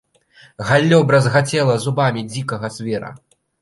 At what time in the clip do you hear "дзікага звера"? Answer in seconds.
2.33-3.19